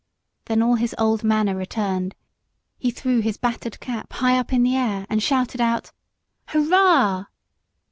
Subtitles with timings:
[0.45, 2.15] Then all his old manner returned;
[2.79, 5.91] he threw his battered cap high up in the air, and shouted out,
[6.47, 7.25] "Hurrah!"